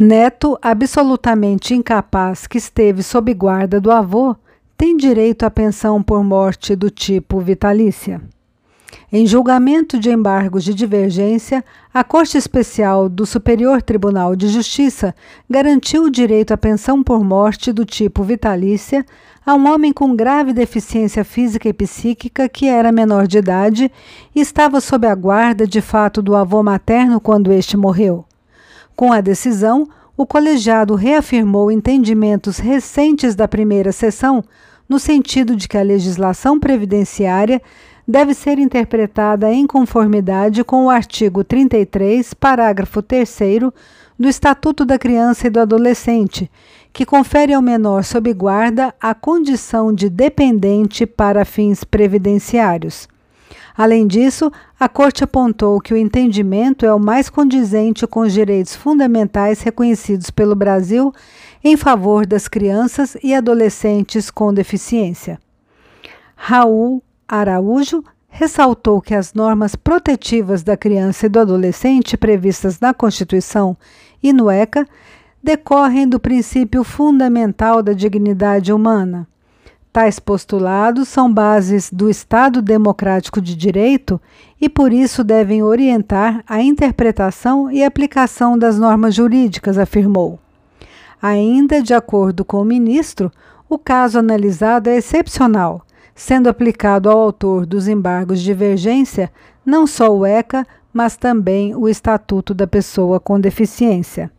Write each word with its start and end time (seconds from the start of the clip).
Neto, 0.00 0.56
absolutamente 0.62 1.74
incapaz 1.74 2.46
que 2.46 2.56
esteve 2.56 3.02
sob 3.02 3.34
guarda 3.34 3.80
do 3.80 3.90
avô, 3.90 4.36
tem 4.76 4.96
direito 4.96 5.42
à 5.42 5.50
pensão 5.50 6.00
por 6.00 6.22
morte 6.22 6.76
do 6.76 6.88
tipo 6.88 7.40
vitalícia. 7.40 8.22
Em 9.10 9.26
julgamento 9.26 9.98
de 9.98 10.08
embargos 10.08 10.62
de 10.62 10.72
divergência, 10.72 11.64
a 11.92 12.04
Corte 12.04 12.38
Especial 12.38 13.08
do 13.08 13.26
Superior 13.26 13.82
Tribunal 13.82 14.36
de 14.36 14.46
Justiça 14.46 15.12
garantiu 15.50 16.04
o 16.04 16.10
direito 16.10 16.54
à 16.54 16.56
pensão 16.56 17.02
por 17.02 17.24
morte 17.24 17.72
do 17.72 17.84
tipo 17.84 18.22
vitalícia 18.22 19.04
a 19.44 19.54
um 19.56 19.68
homem 19.68 19.92
com 19.92 20.14
grave 20.14 20.52
deficiência 20.52 21.24
física 21.24 21.68
e 21.68 21.72
psíquica 21.72 22.48
que 22.48 22.68
era 22.68 22.92
menor 22.92 23.26
de 23.26 23.38
idade 23.38 23.90
e 24.32 24.40
estava 24.40 24.80
sob 24.80 25.08
a 25.08 25.14
guarda 25.16 25.66
de 25.66 25.80
fato 25.80 26.22
do 26.22 26.36
avô 26.36 26.62
materno 26.62 27.20
quando 27.20 27.52
este 27.52 27.76
morreu. 27.76 28.24
Com 28.98 29.12
a 29.12 29.20
decisão, 29.20 29.88
o 30.18 30.26
colegiado 30.26 30.96
reafirmou 30.96 31.70
entendimentos 31.70 32.58
recentes 32.58 33.36
da 33.36 33.46
primeira 33.46 33.92
sessão, 33.92 34.42
no 34.88 34.98
sentido 34.98 35.54
de 35.54 35.68
que 35.68 35.78
a 35.78 35.82
legislação 35.82 36.58
previdenciária 36.58 37.62
deve 38.06 38.34
ser 38.34 38.58
interpretada 38.58 39.52
em 39.52 39.64
conformidade 39.64 40.64
com 40.64 40.86
o 40.86 40.90
artigo 40.90 41.44
33, 41.44 42.34
parágrafo 42.34 43.00
3 43.00 43.38
do 44.18 44.28
Estatuto 44.28 44.84
da 44.84 44.98
Criança 44.98 45.46
e 45.46 45.50
do 45.50 45.60
Adolescente, 45.60 46.50
que 46.92 47.06
confere 47.06 47.54
ao 47.54 47.62
menor 47.62 48.02
sob 48.02 48.32
guarda 48.34 48.92
a 49.00 49.14
condição 49.14 49.92
de 49.92 50.08
dependente 50.08 51.06
para 51.06 51.44
fins 51.44 51.84
previdenciários. 51.84 53.08
Além 53.78 54.08
disso, 54.08 54.50
a 54.80 54.88
Corte 54.88 55.22
apontou 55.22 55.80
que 55.80 55.94
o 55.94 55.96
entendimento 55.96 56.84
é 56.84 56.92
o 56.92 56.98
mais 56.98 57.30
condizente 57.30 58.04
com 58.08 58.22
os 58.22 58.32
direitos 58.32 58.74
fundamentais 58.74 59.60
reconhecidos 59.60 60.30
pelo 60.30 60.56
Brasil 60.56 61.12
em 61.62 61.76
favor 61.76 62.26
das 62.26 62.48
crianças 62.48 63.16
e 63.22 63.32
adolescentes 63.32 64.32
com 64.32 64.52
deficiência. 64.52 65.38
Raul 66.34 67.00
Araújo 67.28 68.02
ressaltou 68.26 69.00
que 69.00 69.14
as 69.14 69.32
normas 69.32 69.76
protetivas 69.76 70.64
da 70.64 70.76
criança 70.76 71.26
e 71.26 71.28
do 71.28 71.38
adolescente 71.38 72.16
previstas 72.16 72.80
na 72.80 72.92
Constituição 72.92 73.76
e 74.20 74.32
no 74.32 74.50
ECA 74.50 74.88
decorrem 75.40 76.08
do 76.08 76.18
princípio 76.18 76.82
fundamental 76.82 77.80
da 77.80 77.92
dignidade 77.92 78.72
humana. 78.72 79.28
Tais 79.98 80.20
postulados 80.20 81.08
são 81.08 81.34
bases 81.34 81.90
do 81.92 82.08
Estado 82.08 82.62
Democrático 82.62 83.40
de 83.40 83.56
Direito 83.56 84.20
e, 84.60 84.68
por 84.68 84.92
isso, 84.92 85.24
devem 85.24 85.60
orientar 85.64 86.44
a 86.46 86.62
interpretação 86.62 87.68
e 87.68 87.82
aplicação 87.82 88.56
das 88.56 88.78
normas 88.78 89.12
jurídicas, 89.12 89.76
afirmou. 89.76 90.38
Ainda 91.20 91.82
de 91.82 91.94
acordo 91.94 92.44
com 92.44 92.62
o 92.62 92.64
ministro, 92.64 93.28
o 93.68 93.76
caso 93.76 94.20
analisado 94.20 94.88
é 94.88 94.96
excepcional, 94.98 95.84
sendo 96.14 96.48
aplicado 96.48 97.10
ao 97.10 97.18
autor 97.18 97.66
dos 97.66 97.88
embargos 97.88 98.38
de 98.38 98.44
divergência 98.44 99.32
não 99.66 99.84
só 99.84 100.16
o 100.16 100.24
ECA, 100.24 100.64
mas 100.92 101.16
também 101.16 101.74
o 101.74 101.88
Estatuto 101.88 102.54
da 102.54 102.68
Pessoa 102.68 103.18
com 103.18 103.40
Deficiência. 103.40 104.30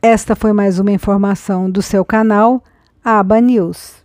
Esta 0.00 0.34
foi 0.34 0.54
mais 0.54 0.78
uma 0.78 0.92
informação 0.92 1.70
do 1.70 1.82
seu 1.82 2.06
canal, 2.06 2.64
Aba 3.04 3.38
News. 3.38 4.01